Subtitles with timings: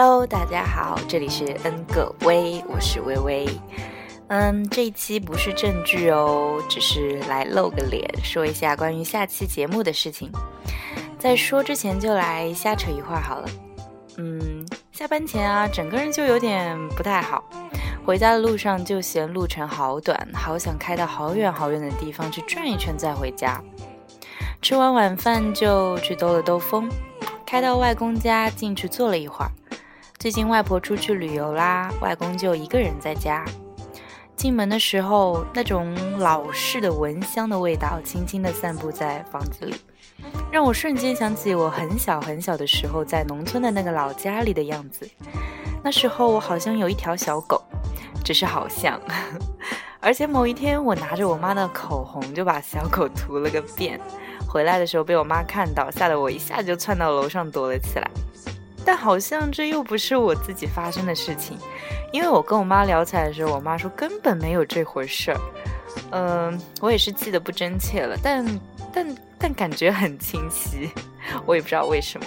[0.00, 3.48] Hello，大家好，这里是恩个微，我是微微。
[4.28, 10.30] 嗯，这一期不是正剧哦，只是来露个脸，说一下关于下期节目的事情。
[11.18, 13.48] 在说之前，就来瞎扯一会儿好了。
[14.18, 17.42] 嗯，下班前啊，整个人就有点不太好。
[18.06, 23.60] 回家的路上就嫌路程好短，好想开到好远好远的地方去转一圈再回家。
[24.62, 26.88] 吃完晚饭就去兜了兜风，
[27.44, 29.50] 开到外公家进去坐了一会儿。
[30.18, 33.44] 最近外婆出去旅游啦，外公就一个人在家。
[34.34, 39.76] 进门的时候，那种老式的蚊香的味道轻轻地散布在房子里，
[40.50, 45.08] 让我瞬间想起我很小很小的时候在农村的那个老家里的样子。
[45.84, 47.62] 那时候我好像有一条小狗。
[48.24, 49.00] 只是好像，
[50.00, 53.98] 而且某一天我拿着我妈的口红就把小狗涂了个遍，
[54.48, 58.10] 回来的时候被我妈看到，吓得我一下就窜到楼上躲了起来。
[58.88, 61.58] 但好像这又不是我自己发生的事情，
[62.10, 65.38] 因为我跟我妈聊起来的时候，我妈说根本没有这回事儿。
[66.12, 70.90] 嗯，我也是记得不真切了，但但但感觉很清晰，
[71.44, 72.26] 我也不知道为什么。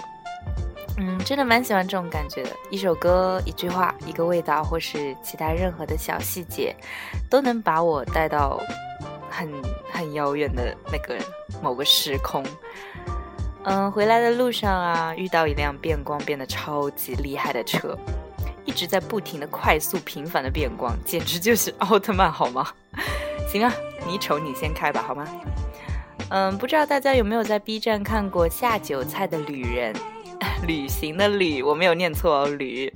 [1.00, 2.52] 嗯，真的蛮喜欢这种感觉的。
[2.70, 6.75] 一首歌、一句话、一个味道，或是其他任何的小细节，
[7.28, 8.62] 都能把我带到
[9.31, 9.52] 很
[9.92, 11.18] 很遥远的那个
[11.59, 12.46] 某个时空。
[13.64, 17.95] 嗯，回来的路上啊，遇到一辆变光变得超级厉害的车，
[18.66, 22.68] 一直在不停的快速频繁的变光，简直就是奥特曼好吗？
[23.48, 23.72] 行啊，
[24.08, 25.28] 你丑你先开吧，好吗？
[26.30, 29.94] 嗯，不知道大家有没有在 B 站看过下酒菜的旅人？
[30.66, 32.92] 旅行的旅，我没有念错哦，旅。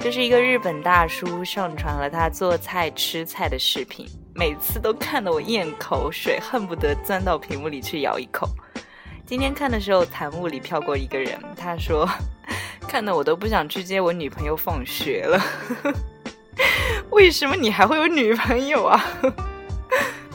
[0.00, 8.48] 这是一个日本大叔上传了他做菜吃菜的视频，每次都看得我咽口水，恨不得钻到屏幕里去咬一口。
[9.32, 12.06] 今天看的时候，弹幕里飘过一个人，他说
[12.86, 15.42] ：“看得我都不想去接我女朋友放学了。
[17.08, 19.02] ”为什么你还会有女朋友啊？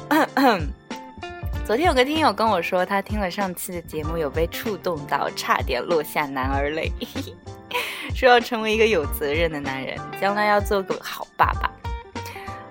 [1.63, 6.91] 昨天有个听友跟我说，他听了上期的节目，有被触动到，差点落下男儿泪，
[8.16, 11.72] 说要成为一个有责任的男人，将来要做个好爸爸。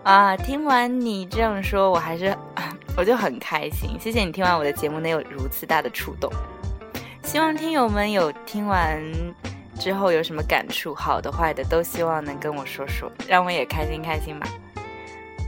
[0.03, 2.37] 啊，听完你这样说，我还是
[2.97, 6.33] 我就很开心，谢谢你听完我的节目能有如此大的触动。
[7.23, 9.03] 希望听友们有听完
[9.79, 14.49] 之后有什么感触，好的坏的都希望能跟我说说，让我也开心开心吧。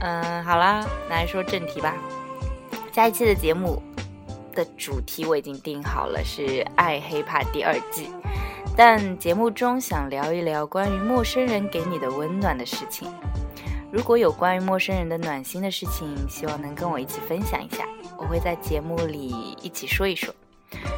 [0.01, 1.95] 嗯，好啦，来说正题吧。
[2.91, 3.81] 下一期的节目
[4.53, 6.41] 的主题我已经定好了，是
[6.75, 8.09] 《爱黑怕》第二季。
[8.77, 13.11] 但节目中想聊一聊关于陌生人给你的温暖的事情。
[13.91, 17.85] 如果有关于陌生人的暖心的事情，希望能跟我一起分享一下，
[18.17, 20.33] 我会在节目里一起说一说。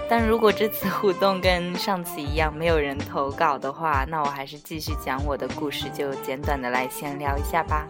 [0.10, 7.88] 但如果这次互动跟上次一样没有人投稿的话，那我还是继续讲我的故事，就简短的来闲聊一下吧。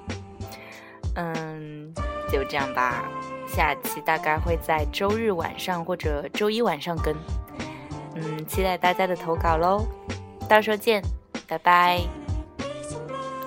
[1.16, 1.92] 嗯，
[2.32, 3.04] 就这样吧。
[3.48, 7.14] 下期大概会在周日晚上或者周一晚上更，
[8.16, 9.84] 嗯，期待大家的投稿喽，
[10.48, 11.02] 到时候见，
[11.48, 12.21] 拜拜。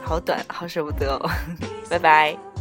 [0.05, 1.31] 好短，好舍不得哦，
[1.91, 2.54] 拜拜。